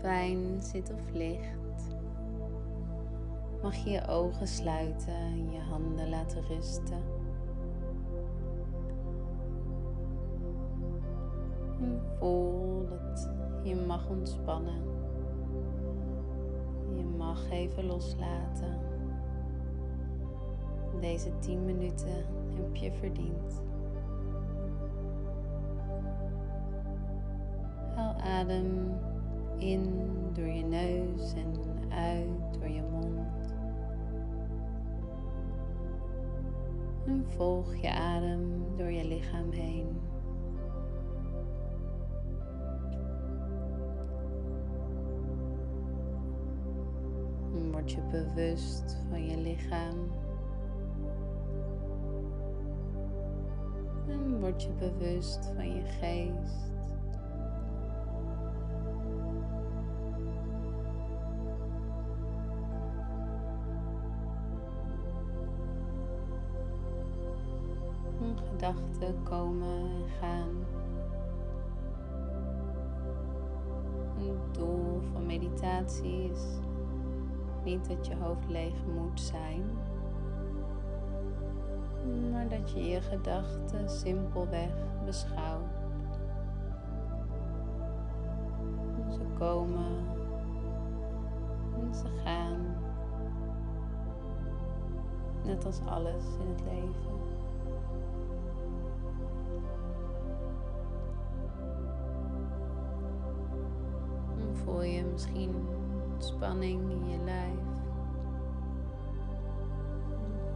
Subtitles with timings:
[0.00, 1.96] fijn zit of ligt,
[3.62, 7.02] mag je je ogen sluiten en je handen laten rusten.
[11.80, 13.30] En voel dat
[13.62, 14.82] je mag ontspannen.
[16.96, 18.78] Je mag even loslaten.
[21.00, 23.62] Deze 10 minuten heb je verdiend.
[27.94, 28.98] Haal adem
[29.60, 31.52] in door je neus en
[31.88, 33.54] uit door je mond.
[37.06, 40.00] En volg je adem door je lichaam heen.
[47.54, 50.12] En word je bewust van je lichaam.
[54.08, 56.79] En word je bewust van je geest.
[68.60, 70.64] Gedachten komen en gaan.
[74.16, 76.40] Het doel van meditatie is
[77.64, 79.62] niet dat je hoofd leeg moet zijn,
[82.30, 84.72] maar dat je je gedachten simpelweg
[85.04, 85.80] beschouwt.
[89.08, 90.06] Ze komen
[91.80, 92.76] en ze gaan,
[95.44, 97.29] net als alles in het leven.
[104.70, 105.68] Voel je misschien
[106.18, 107.58] spanning in je lijf.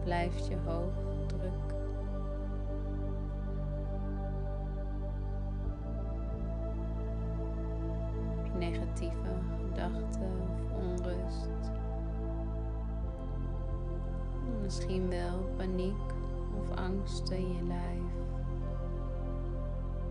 [0.04, 1.74] Blijft je hoofd druk.
[8.58, 11.70] Negatieve gedachten of onrust?
[14.62, 16.12] Misschien wel paniek
[16.60, 18.12] of angst in je lijf,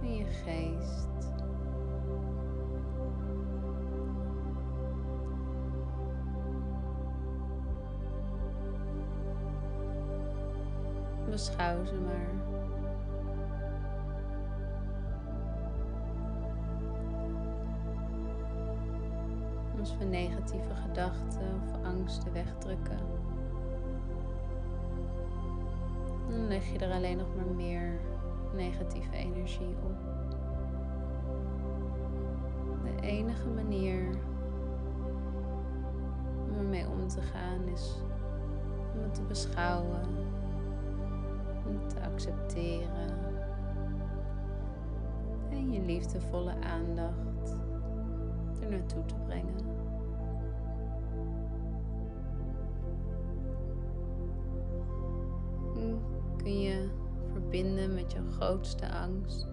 [0.01, 1.12] in je geest.
[11.33, 12.29] Beschouw ze maar.
[19.79, 22.97] Als we negatieve gedachten of angsten wegdrukken,
[26.29, 27.99] dan leg je er alleen nog maar meer
[28.55, 29.97] negatieve energie op.
[32.83, 34.17] De enige manier
[36.49, 37.95] om ermee om te gaan is
[38.95, 40.22] om het te beschouwen
[42.13, 43.11] accepteren
[45.49, 47.55] en je liefdevolle aandacht
[48.61, 49.71] er naartoe te brengen.
[56.37, 56.89] Kun je
[57.31, 59.47] verbinden met je grootste angst.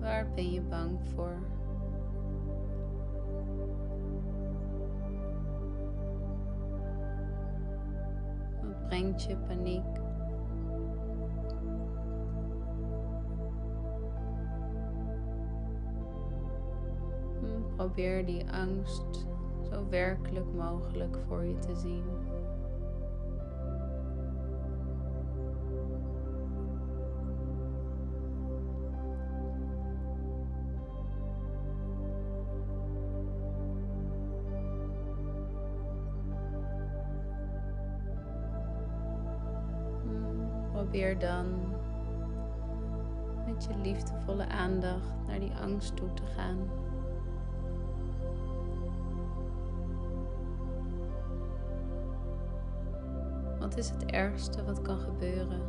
[0.00, 1.55] Waar ben je bang voor?
[8.88, 10.04] Brengt je paniek.
[17.76, 19.26] Probeer die angst
[19.70, 22.04] zo werkelijk mogelijk voor je te zien.
[40.86, 41.46] Probeer dan
[43.46, 46.56] met je liefdevolle aandacht naar die angst toe te gaan.
[53.58, 55.60] Wat is het ergste wat kan gebeuren?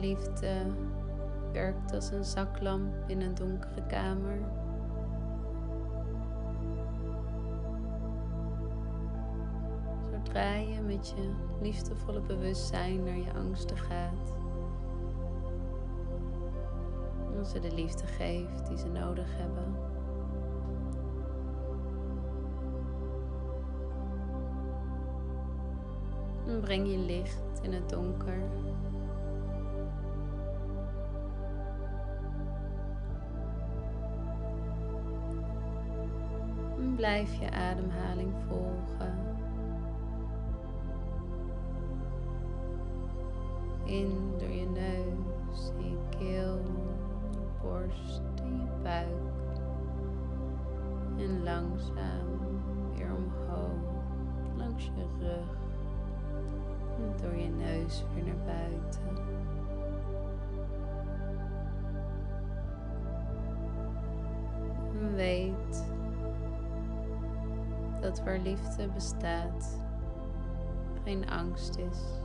[0.00, 0.66] Liefde
[1.52, 4.65] werkt als een zaklamp in een donkere kamer.
[10.36, 14.36] Zodra je met je liefdevolle bewustzijn naar je angsten gaat.
[17.36, 19.74] En ze de liefde geeft die ze nodig hebben.
[26.46, 28.42] En breng je licht in het donker.
[36.78, 39.25] En blijf je ademhaling volgen.
[43.86, 46.60] In door je neus, in je keel,
[47.30, 49.58] je borst en je buik.
[51.16, 52.38] En langzaam
[52.94, 54.04] weer omhoog,
[54.56, 55.58] langs je rug.
[56.98, 59.24] En door je neus weer naar buiten.
[65.00, 65.84] En weet
[68.00, 69.82] dat waar liefde bestaat,
[71.04, 72.24] geen angst is.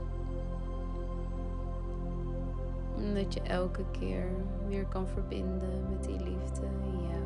[3.13, 4.25] Dat je elke keer
[4.67, 7.23] weer kan verbinden met die liefde in jou.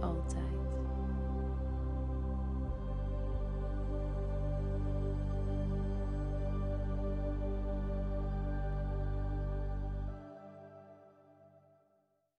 [0.00, 0.51] Altijd.